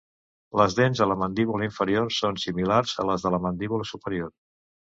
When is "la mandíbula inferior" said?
1.09-2.09